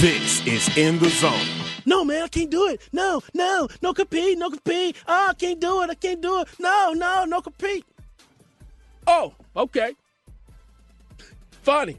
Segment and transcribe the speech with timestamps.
[0.00, 1.34] This is In the Zone.
[1.84, 2.80] No, man, I can't do it.
[2.92, 4.94] No, no, no compete, no compete.
[5.08, 5.90] Oh, I can't do it.
[5.90, 6.48] I can't do it.
[6.60, 7.84] No, no, no compete.
[9.08, 9.96] Oh, okay.
[11.62, 11.98] Funny.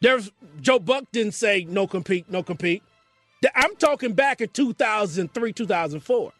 [0.00, 2.82] There's Joe Buck didn't say no compete, no compete.
[3.54, 6.32] I'm talking back in 2003, 2004.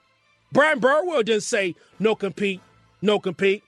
[0.50, 2.60] Bryan Burwell didn't say no compete,
[3.00, 3.62] no compete.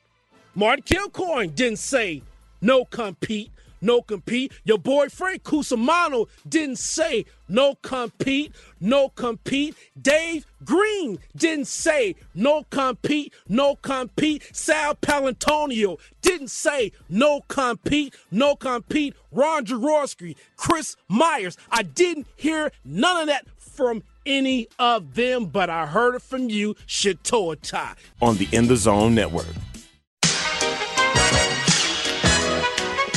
[0.57, 2.23] Martin Kilcoyne didn't say
[2.61, 4.53] no compete, no compete.
[4.65, 9.75] Your boy Frank Cusimano didn't say no compete, no compete.
[10.01, 14.43] Dave Green didn't say no compete, no compete.
[14.53, 19.15] Sal Paolantonio didn't say no compete, no compete.
[19.33, 21.57] Ron Jaworski, Chris Myers.
[21.71, 26.51] I didn't hear none of that from any of them, but I heard it from
[26.51, 27.95] you, Shatoa Tai.
[28.21, 29.47] On the In the Zone Network.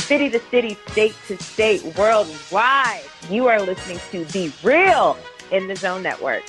[0.04, 3.00] City to city, state to state, worldwide.
[3.30, 5.16] You are listening to The Real
[5.50, 6.42] in the Zone Network.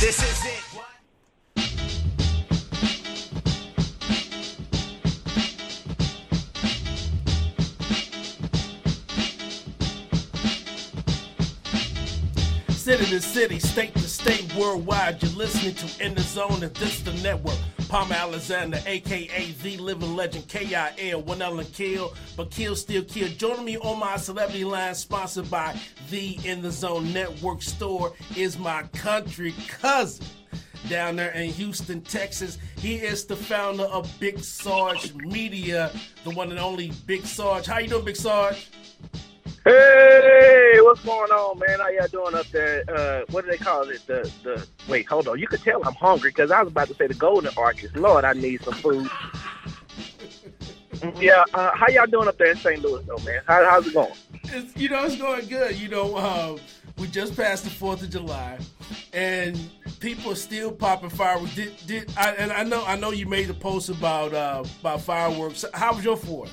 [0.00, 0.60] This is it.
[12.72, 15.22] City to city, state to state, worldwide.
[15.22, 17.58] You're listening to In the Zone, and this is the network.
[17.90, 23.26] Palmer Alexander, aka The Living Legend, KIL, One Ellen Kill, but Kill Still Kill.
[23.30, 25.76] Joining me on my celebrity line, sponsored by
[26.08, 30.24] The In the Zone Network store, is my country cousin
[30.88, 32.58] down there in Houston, Texas.
[32.78, 35.90] He is the founder of Big Sarge Media,
[36.22, 37.66] the one and only Big Sarge.
[37.66, 38.68] How you doing, Big Sarge?
[39.64, 41.80] Hey, what's going on, man?
[41.80, 42.82] How y'all doing up there?
[42.88, 44.00] Uh, what do they call it?
[44.06, 45.38] The the wait, hold on.
[45.38, 47.94] You could tell I'm hungry because I was about to say the Golden Arches.
[47.94, 49.10] Lord, I need some food.
[51.20, 52.80] yeah, uh, how y'all doing up there in St.
[52.82, 53.42] Louis, though, man?
[53.46, 54.12] How, how's it going?
[54.44, 55.76] It's, you know, it's going good.
[55.76, 56.56] You know, uh,
[56.96, 58.58] we just passed the Fourth of July,
[59.12, 59.58] and
[60.00, 61.54] people are still popping fireworks.
[61.54, 65.02] Did did I, and I know I know you made a post about uh, about
[65.02, 65.66] fireworks.
[65.74, 66.50] How was your Fourth?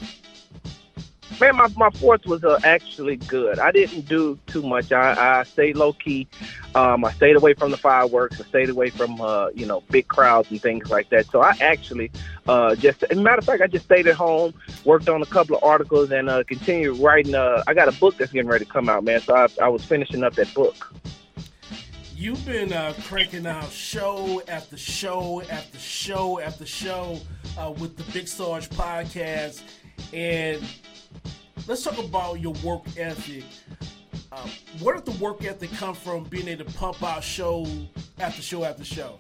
[1.39, 3.59] Man, my, my fourth was uh, actually good.
[3.59, 4.91] I didn't do too much.
[4.91, 6.27] I, I stayed low key.
[6.73, 8.39] Um, I stayed away from the fireworks.
[8.41, 11.27] I stayed away from uh, you know big crowds and things like that.
[11.27, 12.11] So I actually
[12.47, 14.53] uh, just, as a matter of fact, I just stayed at home,
[14.85, 17.35] worked on a couple of articles, and uh, continued writing.
[17.35, 19.19] Uh, I got a book that's getting ready to come out, man.
[19.19, 20.93] So I, I was finishing up that book.
[22.15, 27.19] You've been uh, cranking out show after show after show after show
[27.59, 29.61] uh, with the Big Sarge podcast,
[30.13, 30.59] and
[31.67, 33.43] let's talk about your work ethic.
[34.31, 34.47] Uh,
[34.81, 36.23] where did the work ethic come from?
[36.25, 37.67] Being able to pump out show
[38.19, 39.19] after show after show.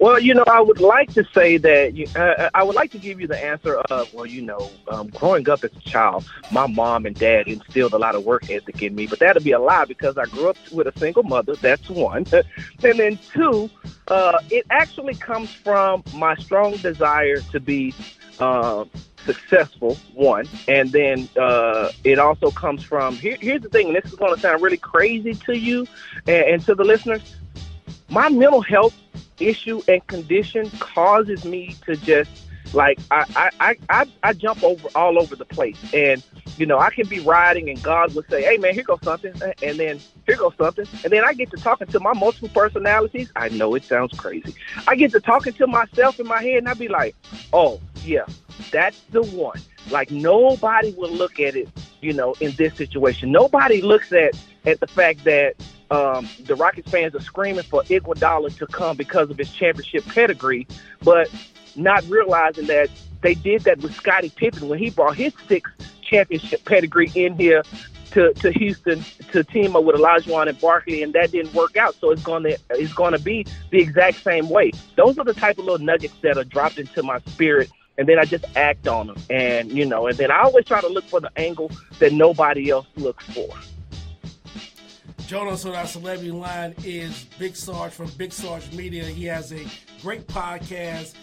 [0.00, 2.92] Well, you know, I would like to say that you, uh, uh, I would like
[2.92, 6.24] to give you the answer of, well, you know, um, growing up as a child,
[6.52, 9.50] my mom and dad instilled a lot of work ethic in me, but that'd be
[9.50, 11.56] a lie because I grew up with a single mother.
[11.56, 12.26] That's one.
[12.32, 13.68] and then two,
[14.06, 17.92] uh, it actually comes from my strong desire to be
[18.38, 18.84] uh,
[19.24, 24.10] successful, one, and then uh, it also comes from here, here's the thing, and this
[24.10, 25.86] is going to sound really crazy to you
[26.26, 27.36] and, and to the listeners.
[28.08, 28.94] My mental health
[29.38, 32.30] issue and condition causes me to just
[32.74, 36.22] like I, I, I, I jump over all over the place and
[36.58, 39.32] you know I can be riding and God will say hey man here goes something
[39.62, 43.30] and then here goes something and then I get to talking to my multiple personalities
[43.36, 44.54] I know it sounds crazy
[44.86, 47.14] I get to talking to myself in my head and I be like
[47.52, 48.26] oh yeah
[48.70, 49.60] that's the one.
[49.90, 51.68] Like nobody will look at it,
[52.00, 53.32] you know, in this situation.
[53.32, 55.54] Nobody looks at at the fact that
[55.90, 60.66] um, the Rockets fans are screaming for Iguodala to come because of his championship pedigree,
[61.02, 61.30] but
[61.76, 62.90] not realizing that
[63.22, 65.72] they did that with Scottie Pippen when he brought his sixth
[66.08, 67.62] championship pedigree in here
[68.12, 71.94] to, to Houston to team up with Olajuwon and Barkley, and that didn't work out.
[71.96, 74.72] So it's going to it's going to be the exact same way.
[74.96, 78.18] Those are the type of little nuggets that are dropped into my spirit and then
[78.18, 79.16] I just act on them.
[79.28, 82.70] And you know, and then I always try to look for the angle that nobody
[82.70, 83.48] else looks for.
[85.30, 89.04] Us on our celebrity line is Big Sarge from Big Sarge Media.
[89.04, 89.62] He has a
[90.00, 91.14] great podcast.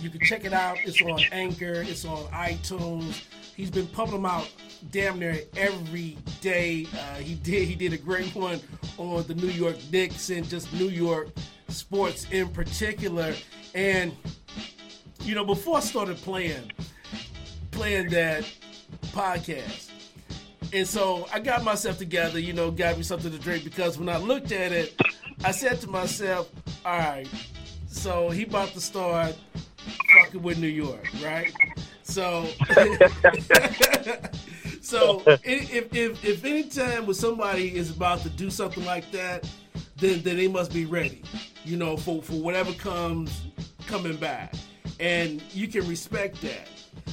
[0.00, 0.78] You can check it out.
[0.84, 1.84] It's on Anchor.
[1.86, 3.22] It's on iTunes.
[3.62, 4.50] He's been pumping them out
[4.90, 6.84] damn near every day.
[6.92, 7.68] Uh, he did.
[7.68, 8.58] He did a great one
[8.98, 11.28] on the New York Knicks and just New York
[11.68, 13.32] sports in particular.
[13.72, 14.16] And
[15.20, 16.72] you know, before I started playing,
[17.70, 18.52] playing that
[19.12, 19.92] podcast.
[20.72, 24.08] And so I got myself together, you know, got me something to drink because when
[24.08, 25.00] I looked at it,
[25.44, 26.50] I said to myself,
[26.84, 27.28] all right,
[27.86, 29.36] so he about to start
[30.20, 31.52] fucking with New York, right?
[32.12, 32.46] So,
[34.82, 39.48] so if, if if any time when somebody is about to do something like that,
[39.96, 41.22] then then they must be ready,
[41.64, 43.42] you know, for for whatever comes
[43.86, 44.54] coming back,
[45.00, 46.68] and you can respect that.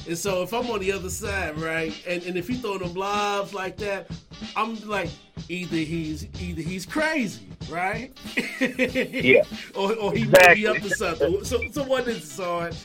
[0.06, 2.92] And so if I'm on the other side, right, and, and if he throw them
[2.94, 4.10] lobs like that,
[4.56, 5.10] I'm like,
[5.48, 8.12] either he's either he's crazy, right?
[9.22, 9.42] Yeah.
[9.74, 10.26] or, or he Exactly.
[10.26, 11.44] may be up to something.
[11.44, 12.76] So so what is it, Sarge?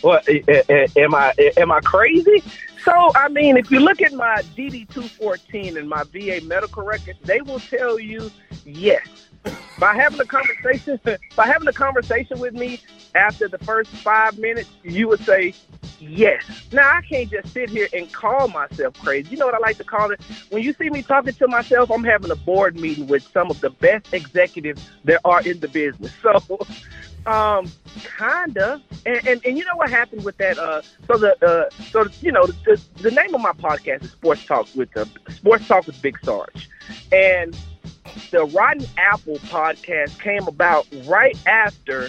[0.00, 1.32] What eh, eh, eh, am I?
[1.56, 2.42] Am I crazy?
[2.84, 6.84] So I mean, if you look at my DD two fourteen and my VA medical
[6.84, 8.30] records, they will tell you
[8.64, 9.06] yes.
[9.78, 11.00] By having a conversation,
[11.36, 12.80] by having a conversation with me
[13.14, 15.54] after the first five minutes, you would say
[16.00, 16.44] yes.
[16.72, 19.30] Now I can't just sit here and call myself crazy.
[19.30, 20.20] You know what I like to call it?
[20.50, 23.60] When you see me talking to myself, I'm having a board meeting with some of
[23.60, 26.12] the best executives there are in the business.
[26.22, 26.58] So.
[27.28, 27.70] Um,
[28.16, 30.58] kinda, and, and and you know what happened with that?
[30.58, 34.46] Uh, so the uh, so you know the, the name of my podcast is Sports
[34.46, 36.70] Talk with the Sports Talk with Big Sarge,
[37.12, 37.54] and
[38.30, 42.08] the Rotten Apple podcast came about right after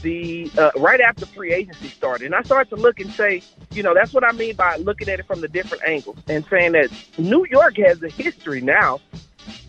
[0.00, 3.42] the uh, right after free agency started, and I started to look and say,
[3.72, 6.46] you know, that's what I mean by looking at it from the different angles and
[6.48, 9.00] saying that New York has a history now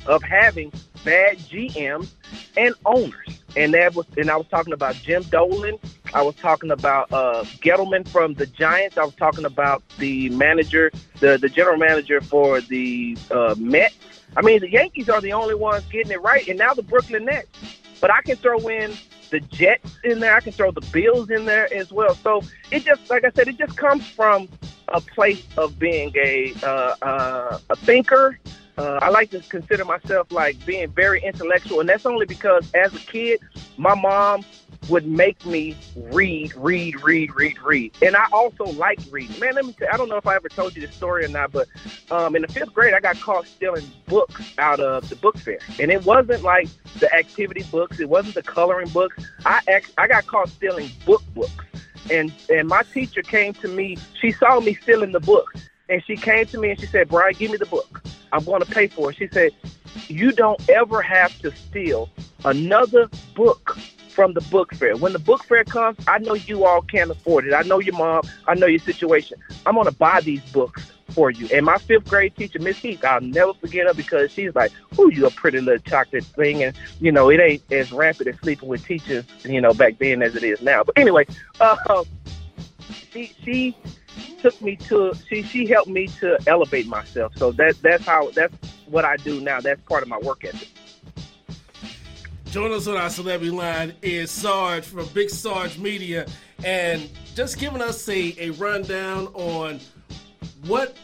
[0.06, 0.72] of having
[1.04, 2.12] bad GMs
[2.56, 3.42] and owners.
[3.58, 5.80] And that was, and I was talking about Jim Dolan.
[6.14, 8.98] I was talking about uh, Gettleman from the Giants.
[8.98, 13.96] I was talking about the manager, the the general manager for the uh, Mets.
[14.36, 17.26] I mean, the Yankees are the only ones getting it right, and now the Brooklyn
[17.26, 17.50] Nets.
[18.00, 18.94] But I can throw in
[19.32, 20.36] the Jets in there.
[20.36, 22.14] I can throw the Bills in there as well.
[22.14, 24.48] So it just, like I said, it just comes from
[24.90, 28.40] a place of being a uh, uh, a thinker.
[28.78, 32.94] Uh, I like to consider myself like being very intellectual, and that's only because as
[32.94, 33.40] a kid,
[33.78, 34.46] my mom
[34.88, 39.40] would make me read, read, read, read, read, and I also like reading.
[39.40, 39.88] Man, let me tell.
[39.88, 41.68] you, I don't know if I ever told you this story or not, but
[42.12, 45.58] um, in the fifth grade, I got caught stealing books out of the book fair,
[45.80, 46.70] and it wasn't like
[47.00, 48.00] the activity books.
[48.00, 49.18] It wasn't the coloring books.
[49.44, 51.66] I I got caught stealing book books,
[52.12, 53.98] and and my teacher came to me.
[54.22, 57.34] She saw me stealing the books, and she came to me and she said, "Brian,
[57.34, 58.04] give me the book.
[58.32, 59.52] I'm going to pay for it." She said,
[60.08, 62.10] "You don't ever have to steal
[62.46, 63.78] another book."
[64.10, 64.98] From the book fair.
[64.98, 67.54] When the book fair comes, I know you all can't afford it.
[67.54, 68.24] I know your mom.
[68.48, 69.40] I know your situation.
[69.64, 71.48] I'm gonna buy these books for you.
[71.52, 75.10] And my fifth grade teacher, Miss Heath, I'll never forget her because she's like, "Oh,
[75.10, 78.70] you a pretty little chocolate thing," and you know it ain't as rampant as sleeping
[78.70, 80.84] with teachers, you know, back then as it is now.
[80.84, 81.26] But anyway,
[81.60, 82.04] uh,
[83.12, 83.76] she she
[84.42, 87.34] took me to she she helped me to elevate myself.
[87.36, 88.54] So that that's how that's
[88.88, 89.62] what I do now.
[89.62, 90.70] That's part of my work ethic.
[92.46, 96.26] Join us on our celebrity line is Sarge from Big Sarge Media,
[96.64, 99.80] and just giving us a, a rundown on
[100.66, 100.98] what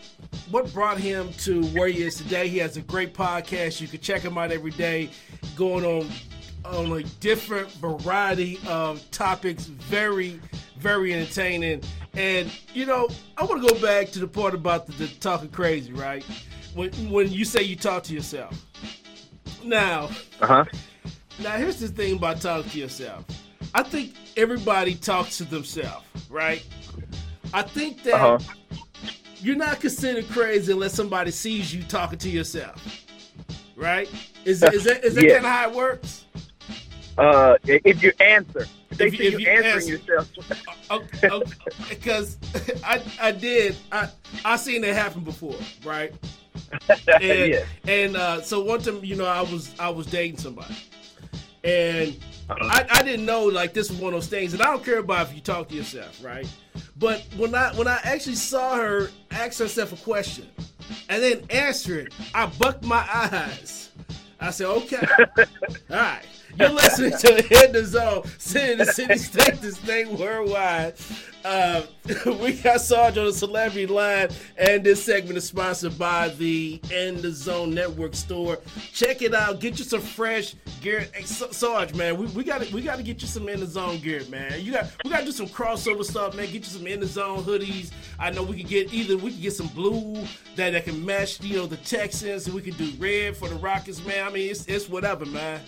[0.49, 2.47] what brought him to where he is today.
[2.47, 3.81] He has a great podcast.
[3.81, 5.09] You can check him out every day,
[5.55, 6.09] going on
[6.65, 9.65] on a different variety of topics.
[9.65, 10.39] Very,
[10.83, 11.81] very entertaining.
[12.13, 15.49] And you know, I want to go back to the part about the, the talking
[15.49, 16.23] crazy, right?
[16.75, 18.53] When when you say you talk to yourself.
[19.63, 20.09] Now,
[20.41, 20.65] Uh huh.
[21.41, 23.23] now, here's the thing about talking to yourself.
[23.73, 26.63] I think everybody talks to themselves, right?
[27.53, 28.39] I think that Uh-huh.
[29.41, 32.77] you're not considered crazy unless somebody sees you talking to yourself,
[33.75, 34.09] right?
[34.45, 35.33] Is, is that, is that Yeah.
[35.35, 36.25] kind of how it works?
[37.17, 40.13] Uh, if you answer, they If you- see if you, you answering answer.
[40.89, 41.43] yourself.
[41.89, 42.37] Because
[42.83, 44.09] I, I did, I,
[44.45, 46.13] I seen it happen before, right?
[47.21, 47.65] and yeah.
[47.87, 50.75] and uh, so one time, you know, I was I was dating somebody,
[51.63, 52.15] and
[52.49, 52.59] Uh-huh.
[52.61, 54.99] I, I didn't know like this was one of those things, and I don't care
[54.99, 56.47] about if you talk to yourself, right?
[56.97, 60.47] But when I when I actually saw her ask herself a question
[61.09, 63.89] and then answer it, I bucked my eyes.
[64.39, 65.05] I said, "Okay,
[65.37, 65.45] all
[65.89, 66.21] right."
[66.59, 70.93] You're listening to In the Zone, city to city, state to state, worldwide.
[71.43, 71.81] Uh,
[72.39, 77.21] we got Sarge on the celebrity line, and this segment is sponsored by the In
[77.21, 78.59] the Zone Network store.
[78.93, 79.59] Check it out.
[79.59, 81.07] Get you some fresh gear.
[81.13, 83.65] Hey, Sarge, man, we, we got to we got to get you some In the
[83.65, 84.61] Zone gear, man.
[84.61, 86.45] You got we got to do some crossover stuff, man.
[86.45, 87.91] Get you some In the Zone hoodies.
[88.19, 90.13] I know we could get either we could get some blue
[90.55, 93.55] that, that can match, you know, the Texans, and we could do red for the
[93.55, 94.27] Rockets, man.
[94.27, 95.61] I mean, it's it's whatever, man.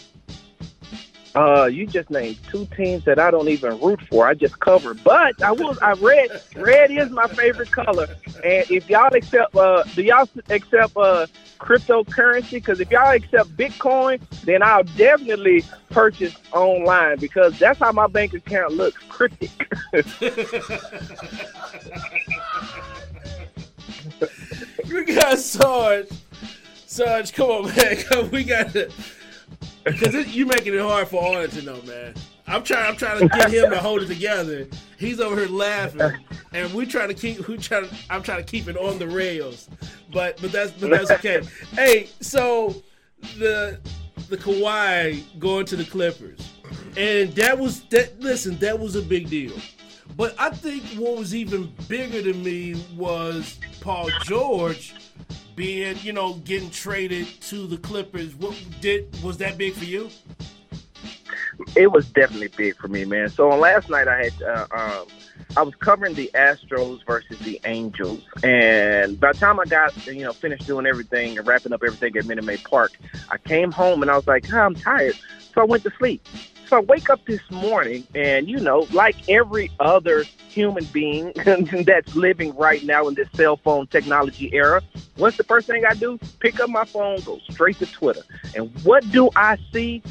[1.35, 4.25] Uh, you just named two teams that I don't even root for.
[4.25, 4.93] I just cover.
[4.93, 5.77] But I will.
[5.81, 6.29] I read.
[6.55, 8.07] Red is my favorite color.
[8.43, 11.27] And if y'all accept, uh, do y'all accept uh
[11.59, 12.51] cryptocurrency?
[12.51, 18.33] Because if y'all accept Bitcoin, then I'll definitely purchase online because that's how my bank
[18.33, 19.01] account looks.
[19.09, 19.51] Cryptic.
[24.89, 26.07] we got Sarge.
[26.85, 28.29] Sarge, come on, man.
[28.31, 28.89] We got to.
[29.85, 32.15] Because you're making it hard for Arnold to know, man.
[32.47, 32.85] I'm trying.
[32.85, 34.67] I'm trying to get him to hold it together.
[34.97, 36.11] He's over here laughing,
[36.53, 37.47] and we trying to keep.
[37.47, 37.87] We trying.
[37.87, 39.69] To, I'm trying to keep it on the rails,
[40.11, 41.41] but but that's but that's okay.
[41.73, 42.83] hey, so
[43.37, 43.79] the
[44.29, 46.51] the Kawhi going to the Clippers,
[46.97, 48.19] and that was that.
[48.19, 49.53] Listen, that was a big deal.
[50.15, 54.93] But I think what was even bigger to me was Paul George
[55.55, 58.35] being, you know, getting traded to the Clippers.
[58.35, 60.09] What did was that big for you?
[61.75, 63.29] It was definitely big for me, man.
[63.29, 65.07] So on last night, I had uh, um,
[65.57, 70.23] I was covering the Astros versus the Angels, and by the time I got you
[70.23, 72.91] know finished doing everything and wrapping up everything at Minute Maid Park,
[73.29, 75.15] I came home and I was like, oh, I'm tired,
[75.53, 76.27] so I went to sleep.
[76.67, 81.31] So I wake up this morning, and you know, like every other human being
[81.85, 84.81] that's living right now in this cell phone technology era,
[85.17, 86.17] what's the first thing I do?
[86.39, 88.23] Pick up my phone, go straight to Twitter.
[88.55, 90.01] And what do I see?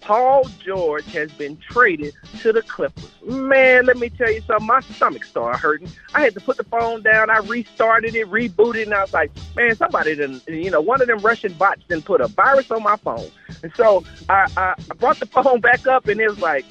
[0.00, 3.10] Paul George has been traded to the Clippers.
[3.24, 4.66] Man, let me tell you something.
[4.66, 5.90] My stomach started hurting.
[6.14, 7.30] I had to put the phone down.
[7.30, 11.08] I restarted it, rebooted, and I was like, man, somebody didn't, you know, one of
[11.08, 13.30] them Russian bots didn't put a virus on my phone.
[13.62, 16.64] And so I, I, I brought the phone back up, and it was like,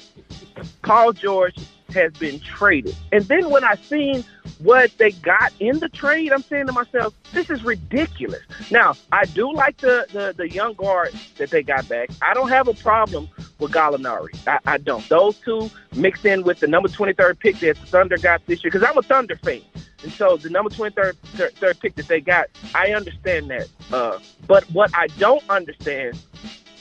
[0.82, 1.56] Paul George
[1.90, 2.94] has been traded.
[3.12, 4.24] And then when I seen
[4.58, 8.42] what they got in the trade, I'm saying to myself, this is ridiculous.
[8.70, 12.10] Now, I do like the, the, the young guard that they got back.
[12.20, 13.28] I don't have a problem
[13.58, 14.36] with Gallinari.
[14.46, 15.08] I, I don't.
[15.08, 18.70] Those two mixed in with the number 23rd pick that the Thunder got this year,
[18.70, 19.62] because I'm a Thunder fan.
[20.02, 23.68] And so the number 23rd third, third pick that they got, I understand that.
[23.92, 26.18] Uh, but what I don't understand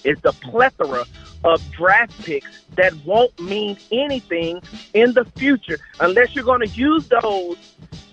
[0.03, 1.05] is the plethora
[1.43, 4.61] of draft picks that won't mean anything
[4.93, 7.57] in the future unless you're going to use those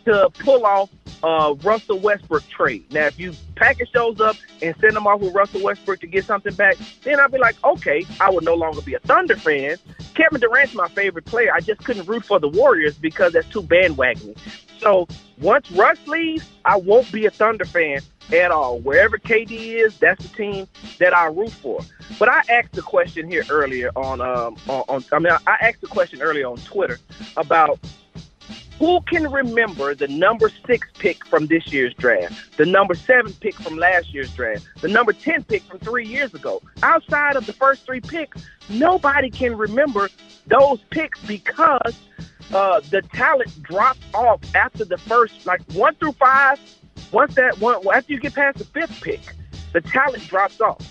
[0.05, 0.91] to pull off
[1.23, 2.85] uh, Russell Westbrook trade.
[2.93, 6.27] Now, if you package those up and send them off with Russell Westbrook to get
[6.27, 9.77] something back, then I'll be like, okay, I would no longer be a Thunder fan.
[10.15, 11.51] Kevin Durant's my favorite player.
[11.53, 14.35] I just couldn't root for the Warriors because that's too bandwagon.
[14.79, 15.09] So
[15.41, 18.01] once Russ leaves, I won't be a Thunder fan
[18.33, 18.79] at all.
[18.81, 21.81] Wherever KD is, that's the team that I root for.
[22.19, 25.81] But I asked the question here earlier on, um, on, on I mean, I asked
[25.81, 26.99] the question earlier on Twitter
[27.37, 27.79] about
[28.79, 33.55] who can remember the number six pick from this year's draft, the number seven pick
[33.55, 36.61] from last year's draft, the number 10 pick from three years ago?
[36.83, 40.09] Outside of the first three picks, nobody can remember
[40.47, 41.95] those picks because
[42.53, 46.59] uh, the talent drops off after the first, like one through five.
[47.15, 49.21] Once that one, after you get past the fifth pick,
[49.73, 50.85] the talent drops off.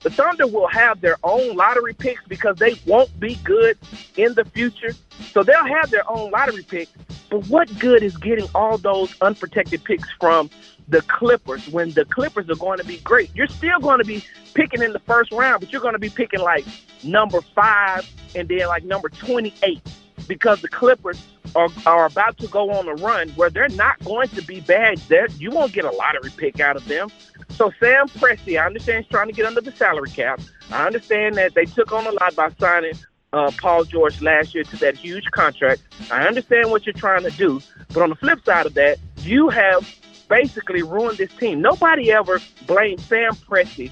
[0.00, 3.78] The Thunder will have their own lottery picks because they won't be good
[4.18, 4.92] in the future.
[5.32, 6.92] So they'll have their own lottery picks.
[7.30, 10.50] But what good is getting all those unprotected picks from
[10.86, 13.34] the Clippers when the Clippers are going to be great?
[13.34, 14.22] You're still going to be
[14.52, 16.66] picking in the first round, but you're going to be picking like
[17.02, 19.80] number five and then like number 28
[20.28, 24.28] because the Clippers are, are about to go on a run where they're not going
[24.28, 24.98] to be bad.
[25.08, 27.08] There, you won't get a lottery pick out of them.
[27.50, 30.40] So Sam Presti, I understand he's trying to get under the salary cap.
[30.70, 32.94] I understand that they took on a lot by signing
[33.32, 35.82] uh, Paul George last year to that huge contract.
[36.10, 39.48] I understand what you're trying to do, but on the flip side of that, you
[39.48, 39.88] have
[40.28, 41.60] basically ruined this team.
[41.60, 43.90] Nobody ever blamed Sam Presti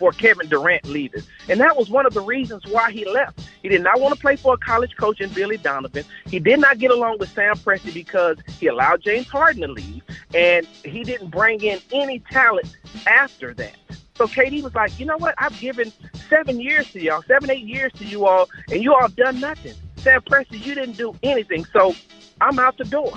[0.00, 1.22] for Kevin Durant leaving.
[1.50, 3.42] And that was one of the reasons why he left.
[3.62, 6.04] He did not want to play for a college coach in Billy Donovan.
[6.26, 10.02] He did not get along with Sam Presti because he allowed James Harden to leave,
[10.34, 12.74] and he didn't bring in any talent
[13.06, 13.76] after that.
[14.14, 15.34] So KD was like, you know what?
[15.36, 15.92] I've given
[16.30, 19.74] seven years to y'all, seven, eight years to you all, and you all done nothing.
[19.96, 21.66] Sam Presti, you didn't do anything.
[21.74, 21.94] So
[22.40, 23.12] I'm out the door.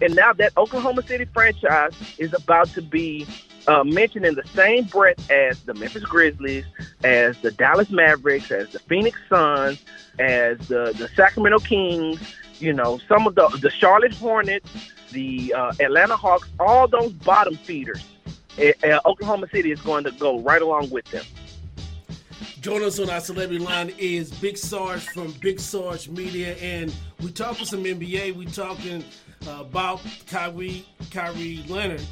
[0.00, 3.26] And now that Oklahoma City franchise is about to be
[3.66, 6.64] uh, mentioned in the same breath as the Memphis Grizzlies,
[7.04, 9.82] as the Dallas Mavericks, as the Phoenix Suns,
[10.18, 12.20] as the, the Sacramento Kings,
[12.58, 14.68] you know, some of the, the Charlotte Hornets,
[15.12, 18.04] the uh, Atlanta Hawks, all those bottom feeders.
[18.58, 21.24] Uh, Oklahoma City is going to go right along with them.
[22.60, 27.32] Joining us on our celebrity line is Big Sarge from Big Sarge Media, and we
[27.32, 28.36] talking some NBA.
[28.36, 29.02] We talking
[29.46, 32.02] uh, about Kyrie, Kyrie Leonard,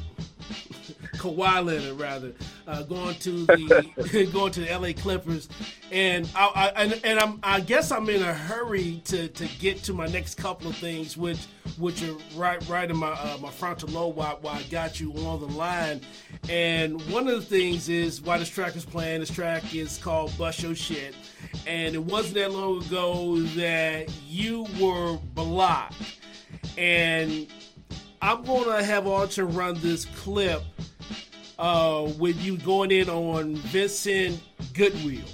[1.19, 2.33] Kawhi Leonard rather,
[2.65, 5.49] uh, going to the going to the LA Clippers,
[5.91, 9.83] and I, I and, and I'm I guess I'm in a hurry to, to get
[9.83, 11.39] to my next couple of things, which
[11.77, 15.11] which are right right in my uh, my frontal lobe while, while I got you
[15.13, 16.01] on the line,
[16.47, 19.19] and one of the things is why this track is playing.
[19.19, 21.15] This track is called Bust Your Shit,
[21.67, 26.17] and it wasn't that long ago that you were blocked,
[26.77, 27.47] and
[28.21, 30.63] I'm gonna have Archer run this clip
[31.59, 34.41] uh, with you going in on Vincent
[34.73, 35.25] Goodwill.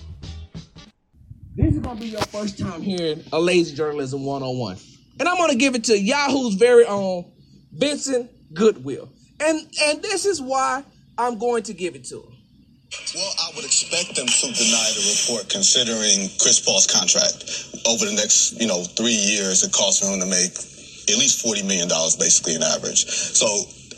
[1.55, 4.77] This is gonna be your first time hearing a lazy journalism one-on-one.
[5.19, 7.31] And I'm gonna give it to Yahoo's very own
[7.71, 9.09] Vincent Goodwill.
[9.39, 10.83] And and this is why
[11.17, 12.33] I'm going to give it to him.
[13.13, 17.43] Well, I would expect them to deny the report considering Chris Paul's contract.
[17.87, 20.53] Over the next, you know, three years, it costs for him to make
[21.09, 23.05] at least $40 million basically in average.
[23.05, 23.45] So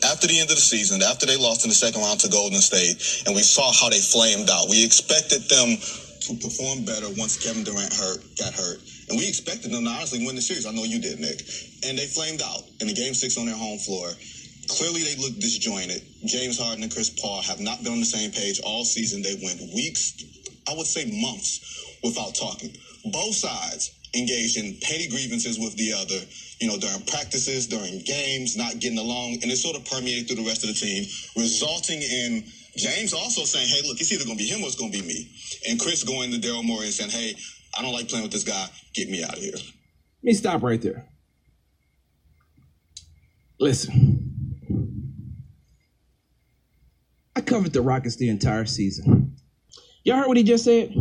[0.08, 2.62] after the end of the season, after they lost in the second round to Golden
[2.62, 7.36] State, and we saw how they flamed out, we expected them to perform better once
[7.38, 8.80] Kevin Durant hurt, got hurt.
[9.10, 10.66] And we expected them to honestly win the series.
[10.66, 11.44] I know you did, Nick.
[11.88, 14.12] And they flamed out in the game six on their home floor.
[14.68, 16.04] Clearly, they look disjointed.
[16.26, 19.22] James Harden and Chris Paul have not been on the same page all season.
[19.22, 20.20] They went weeks,
[20.68, 21.64] I would say months,
[22.04, 22.76] without talking.
[23.12, 26.20] Both sides engaged in petty grievances with the other,
[26.60, 30.44] you know, during practices, during games, not getting along, and it sort of permeated through
[30.44, 32.44] the rest of the team, resulting in
[32.78, 35.02] James also saying, hey, look, it's either going to be him or it's going to
[35.02, 35.32] be me.
[35.68, 37.36] And Chris going to Daryl Morey and saying, hey,
[37.78, 38.68] I don't like playing with this guy.
[38.94, 39.54] Get me out of here.
[39.54, 41.08] Let me stop right there.
[43.60, 44.18] Listen.
[47.36, 49.36] I covered the Rockets the entire season.
[50.04, 50.94] Y'all heard what he just said?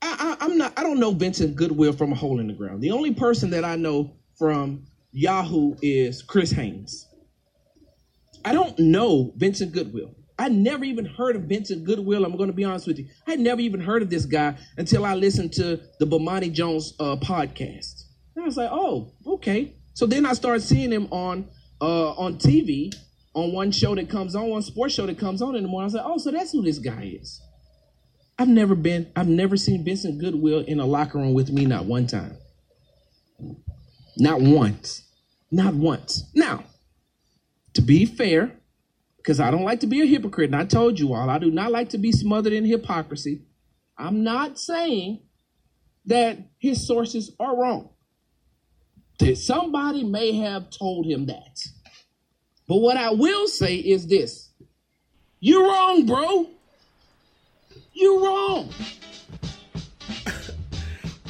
[0.00, 0.72] I, I, am not.
[0.76, 2.82] I don't know Vincent Goodwill from a hole in the ground.
[2.82, 7.06] The only person that I know from Yahoo is Chris Haynes.
[8.44, 10.14] I don't know Vincent Goodwill.
[10.40, 12.24] I never even heard of Vincent Goodwill.
[12.24, 13.06] I'm going to be honest with you.
[13.28, 17.16] I never even heard of this guy until I listened to the Bomani Jones uh,
[17.16, 18.04] podcast.
[18.34, 19.74] And I was like, oh, okay.
[19.94, 21.48] So then I started seeing him on
[21.80, 22.92] uh, on TV
[23.34, 25.84] on one show that comes on, one sports show that comes on in the morning.
[25.84, 27.40] I was like, oh, so that's who this guy is.
[28.38, 31.86] I've never been, I've never seen Vincent Goodwill in a locker room with me, not
[31.86, 32.36] one time.
[34.16, 35.02] Not once.
[35.50, 36.24] Not once.
[36.34, 36.64] Now,
[37.74, 38.52] to be fair,
[39.16, 41.50] because I don't like to be a hypocrite, and I told you all, I do
[41.50, 43.42] not like to be smothered in hypocrisy.
[43.96, 45.20] I'm not saying
[46.06, 47.90] that his sources are wrong.
[49.18, 51.60] That somebody may have told him that.
[52.68, 54.50] But what I will say is this
[55.40, 56.48] you're wrong, bro.
[57.98, 58.70] You're wrong.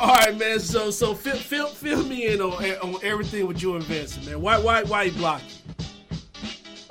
[0.00, 0.60] All right, man.
[0.60, 4.42] So, so fill, fill, fill me in on, on everything with you and Vincent, man.
[4.42, 5.48] Why, why, why you blocking?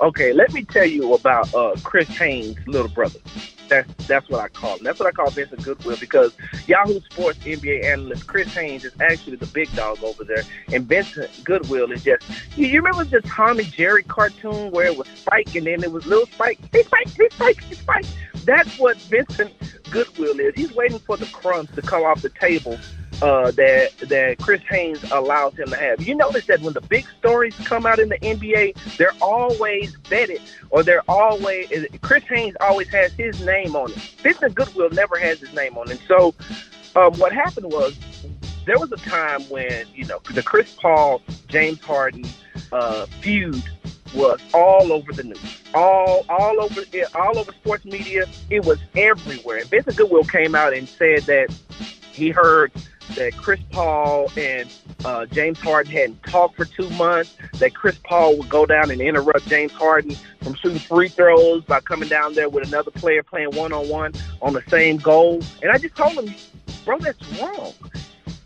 [0.00, 3.20] Okay, let me tell you about uh, Chris Haynes' little brother.
[3.68, 4.84] That's that's what I call him.
[4.84, 6.32] That's what I call Vincent Goodwill because
[6.66, 11.30] Yahoo Sports NBA analyst Chris Haynes is actually the big dog over there, and Vincent
[11.44, 12.24] Goodwill is just.
[12.56, 15.92] You, you remember the Tom and Jerry cartoon where it was Spike and then it
[15.92, 16.58] was little Spike?
[16.72, 17.08] Hey Spike!
[17.10, 17.62] Hey Spike!
[17.62, 18.06] Hey Spike!
[18.48, 19.52] That's what Vincent
[19.90, 20.54] Goodwill is.
[20.54, 22.78] He's waiting for the crumbs to come off the table
[23.20, 26.00] uh, that that Chris Haynes allows him to have.
[26.00, 30.40] You notice that when the big stories come out in the NBA, they're always vetted,
[30.70, 31.68] or they're always
[32.00, 33.98] Chris Haynes always has his name on it.
[34.22, 35.98] Vincent Goodwill never has his name on it.
[35.98, 36.34] And So,
[36.96, 37.98] um, what happened was
[38.64, 42.24] there was a time when you know the Chris Paul James Harden
[42.72, 43.62] uh, feud
[44.14, 46.82] was all over the news, all all over
[47.14, 48.26] all over sports media.
[48.50, 49.58] It was everywhere.
[49.58, 51.54] And Vincent Goodwill came out and said that
[52.12, 52.72] he heard
[53.14, 54.72] that Chris Paul and
[55.04, 57.36] uh, James Harden hadn't talked for two months.
[57.54, 61.80] That Chris Paul would go down and interrupt James Harden from shooting free throws by
[61.80, 65.40] coming down there with another player playing one on one on the same goal.
[65.62, 66.34] And I just told him,
[66.84, 67.72] bro, that's wrong.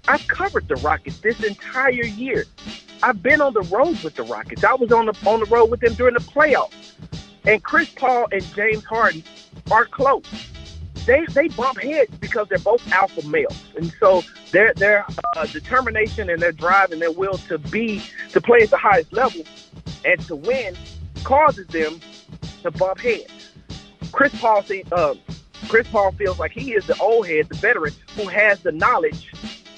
[0.09, 2.45] I've covered the Rockets this entire year.
[3.03, 4.65] I've been on the road with the Rockets.
[4.65, 6.93] I was on the on the road with them during the playoffs.
[7.45, 9.25] And Chris Paul and James Harden
[9.71, 10.53] are close
[11.07, 15.05] they they bump heads because they're both alpha males, and so their their
[15.37, 19.13] uh, determination and their drive and their will to be to play at the highest
[19.13, 19.43] level
[20.05, 20.77] and to win
[21.25, 22.01] causes them
[22.63, 23.53] to bump heads.
[24.13, 25.15] Chris Paul, uh,
[25.69, 29.33] Chris Paul feels like he is the old head, the veteran who has the knowledge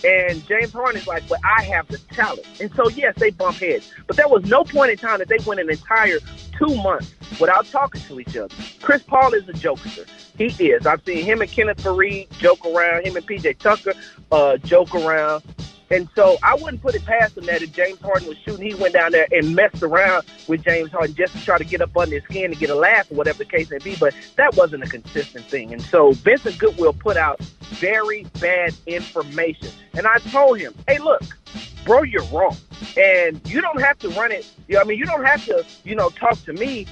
[0.05, 2.47] and James Harden is like, but I have the talent.
[2.61, 3.91] And so, yes, they bump heads.
[4.07, 6.19] But there was no point in time that they went an entire
[6.59, 8.55] two months without talking to each other.
[8.83, 10.07] Chris Paul is a jokester.
[10.37, 10.87] He is.
[10.87, 13.95] I've seen him and Kenneth Faried joke around, him and PJ Tucker
[14.31, 15.43] uh, joke around.
[15.91, 18.75] And so I wouldn't put it past him that if James Harden was shooting, he
[18.75, 21.97] went down there and messed around with James Harden just to try to get up
[21.97, 23.97] under his skin to get a laugh or whatever the case may be.
[23.97, 25.73] But that wasn't a consistent thing.
[25.73, 27.41] And so Vincent Goodwill put out
[27.75, 29.71] very bad information.
[29.95, 31.23] And I told him, hey, look,
[31.85, 32.57] bro, you're wrong.
[32.97, 34.51] And you don't have to run it.
[34.69, 36.87] You know, I mean, you don't have to, you know, talk to me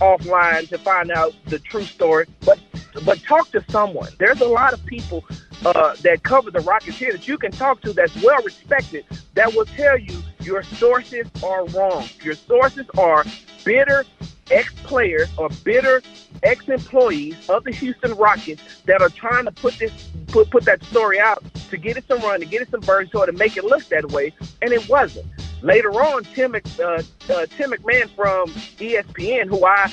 [0.00, 2.58] offline to find out the true story, but
[3.04, 4.10] but talk to someone.
[4.18, 5.24] There's a lot of people
[5.64, 9.54] uh, that cover the Rockets here that you can talk to that's well respected that
[9.54, 12.08] will tell you your sources are wrong.
[12.22, 13.24] Your sources are
[13.64, 14.04] bitter
[14.50, 16.02] ex-players or bitter
[16.42, 21.18] ex-employees of the Houston Rockets that are trying to put this put put that story
[21.18, 23.64] out to get it some run, to get it some burn, so to make it
[23.64, 25.26] look that way, and it wasn't.
[25.62, 27.02] Later on, Tim uh, uh,
[27.46, 29.92] Tim McMahon from ESPN, who I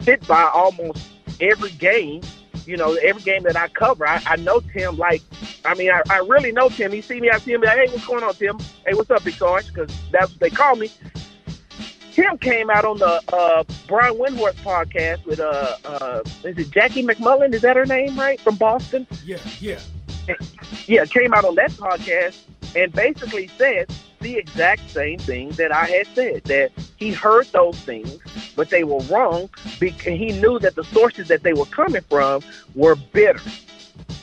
[0.00, 1.06] sit by almost
[1.40, 2.22] every game,
[2.66, 5.22] you know, every game that I cover, I, I know Tim like,
[5.64, 6.92] I mean, I, I really know Tim.
[6.92, 8.58] He see me, I see him, like, hey, what's going on, Tim?
[8.86, 9.72] Hey, what's up, Big Sarge?
[9.72, 10.90] Because that's what they call me.
[12.12, 17.02] Tim came out on the uh, Brian Windhorst podcast with uh, uh, is it Jackie
[17.02, 17.52] MacMullan?
[17.52, 18.40] Is that her name, right?
[18.40, 19.04] From Boston.
[19.24, 19.80] Yeah, yeah,
[20.86, 21.04] yeah.
[21.06, 22.38] Came out on that podcast
[22.76, 26.44] and basically said the exact same thing that I had said.
[26.44, 28.18] That he heard those things,
[28.56, 32.42] but they were wrong because he knew that the sources that they were coming from
[32.74, 33.40] were bitter.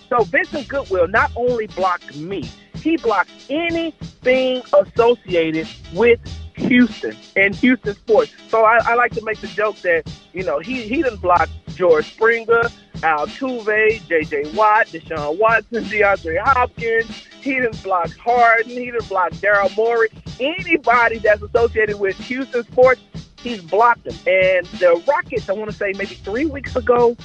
[0.10, 6.20] So Vincent Goodwill not only blocked me, he blocked anything associated with
[6.56, 8.34] Houston and Houston sports.
[8.50, 11.50] So I, I, like to make the joke that, you know, he, he didn't block
[11.76, 12.64] George Springer,
[13.02, 14.54] Altuve, J.J.
[14.54, 17.28] Watt, Deshaun Watson, DeAndre Hopkins.
[17.42, 18.72] He didn't block Harden.
[18.72, 20.10] He didn't block Daryl Morey.
[20.40, 23.02] Anybody that's associated with Houston sports,
[23.42, 24.16] he's blocked them.
[24.28, 27.18] And the Rockets, I want to say maybe three weeks ago,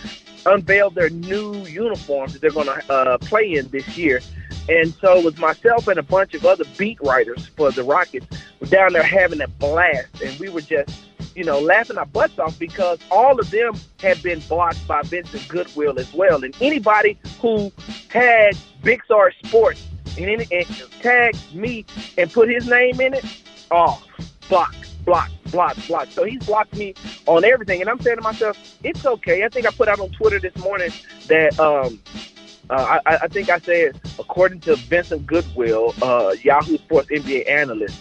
[0.46, 4.20] unveiled their new uniforms that they're going to uh, play in this year.
[4.68, 8.26] And so it was myself and a bunch of other beat writers for the Rockets
[8.60, 10.90] were down there having a blast, and we were just,
[11.37, 15.46] you know, laughing our butts off because all of them had been blocked by Vincent
[15.49, 16.42] Goodwill as well.
[16.42, 17.70] And anybody who
[18.09, 20.66] tagged Big Star Sports and, any, and
[21.03, 21.85] tagged me
[22.16, 23.25] and put his name in it,
[23.70, 24.07] off,
[24.49, 26.09] block, block, block, block.
[26.11, 26.94] So he's blocked me
[27.27, 29.44] on everything, and I'm saying to myself, it's okay.
[29.44, 30.90] I think I put out on Twitter this morning
[31.29, 32.01] that um,
[32.70, 38.01] uh, I, I, think I said, according to Vincent Goodwill, uh, Yahoo Sports NBA analyst,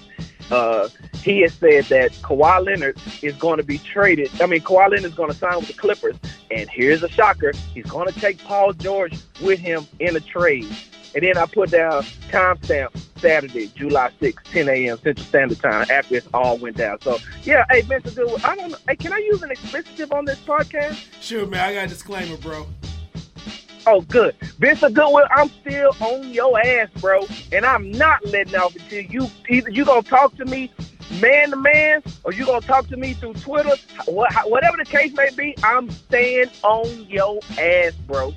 [0.51, 0.89] uh,
[1.21, 4.29] he has said that Kawhi Leonard is going to be traded.
[4.41, 6.15] I mean, Kawhi Leonard is going to sign with the Clippers.
[6.51, 10.67] And here's a shocker: he's going to take Paul George with him in a trade.
[11.15, 14.97] And then I put down timestamp Saturday, July 6, 10 a.m.
[14.97, 16.99] Central Standard Time after it all went down.
[17.01, 18.77] So, yeah, hey, Vincent Goodwill, I don't know.
[18.88, 21.08] Hey, can I use an expletive on this podcast?
[21.21, 21.62] Sure, man.
[21.62, 22.67] I got a disclaimer, bro.
[23.88, 24.36] Oh, good.
[24.60, 27.26] Vincent Goodwill, I'm still on your ass, bro.
[27.52, 30.71] And I'm not letting off until you either you gonna talk to me
[31.21, 33.76] man to man or you gonna talk to me through Twitter.
[34.08, 38.34] Whatever the case may be, I'm staying on your ass, bro.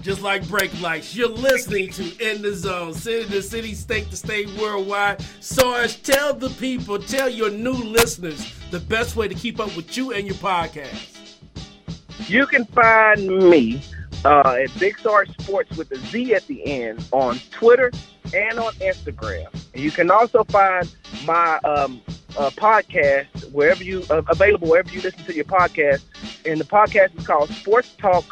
[0.00, 4.16] Just like break lights, you're listening to In the Zone, city to city, state to
[4.16, 5.22] state, worldwide.
[5.40, 9.96] Sarge, tell the people, tell your new listeners the best way to keep up with
[9.96, 11.10] you and your podcast.
[12.28, 13.82] You can find me
[14.24, 17.90] uh, at Big Sarge Sports with a Z at the end on Twitter
[18.34, 19.46] and on Instagram.
[19.74, 22.00] And you can also find my um,
[22.36, 26.02] uh, podcast wherever you uh, available wherever you listen to your podcast.
[26.46, 28.24] And the podcast is called Sports Talk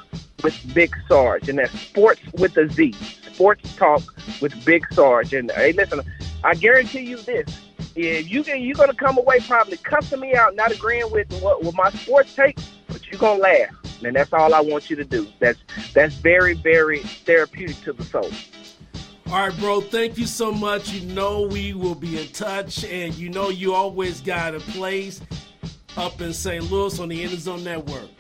[0.42, 2.92] with Big Sarge, and that's Sports with a Z.
[3.32, 4.02] Sports Talk
[4.40, 5.34] with Big Sarge.
[5.34, 6.00] And hey, listen,
[6.42, 7.46] I guarantee you this:
[7.94, 11.62] if you can, you're gonna come away probably cussing me out, not agreeing with what
[11.62, 15.04] with my sports take, but you're gonna laugh and that's all I want you to
[15.04, 15.28] do.
[15.38, 15.58] That's
[15.94, 18.30] that's very very therapeutic to the soul.
[19.28, 19.80] All right, bro.
[19.80, 20.90] Thank you so much.
[20.92, 25.22] You know we will be in touch, and you know you always got a place
[25.96, 26.70] up in St.
[26.70, 28.10] Louis on the Zone Network.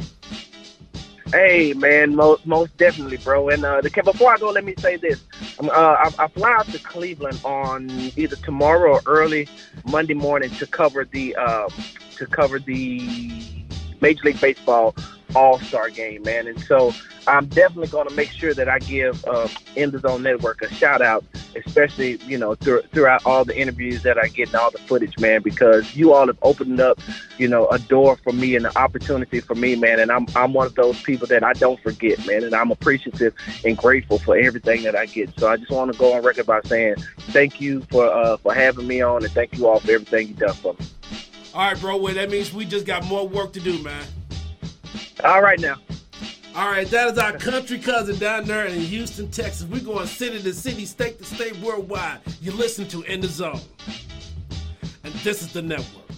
[1.32, 3.48] Hey, man, most most definitely, bro.
[3.48, 5.22] And uh, the, before I go, let me say this:
[5.62, 9.48] uh, I, I fly out to Cleveland on either tomorrow or early
[9.86, 11.68] Monday morning to cover the uh,
[12.16, 13.61] to cover the
[14.02, 14.94] Major League Baseball
[15.34, 16.46] all Star game, man.
[16.46, 16.92] And so
[17.26, 20.72] I'm definitely going to make sure that I give uh, In the Zone Network a
[20.74, 24.70] shout out, especially you know through, throughout all the interviews that I get and all
[24.70, 27.00] the footage, man, because you all have opened up,
[27.38, 30.00] you know, a door for me and an opportunity for me, man.
[30.00, 33.34] And I'm I'm one of those people that I don't forget, man, and I'm appreciative
[33.64, 35.38] and grateful for everything that I get.
[35.38, 36.96] So I just want to go on record by saying
[37.30, 40.38] thank you for uh, for having me on, and thank you all for everything you've
[40.38, 40.86] done for me.
[41.54, 41.96] All right, bro.
[41.98, 44.04] Well, that means we just got more work to do, man.
[45.22, 45.76] All right now.
[46.54, 49.64] All right, that is our country cousin down there in Houston, Texas.
[49.64, 52.20] We're going city to city, state to state, worldwide.
[52.42, 53.60] You listen to In the Zone.
[55.04, 56.11] And this is the network.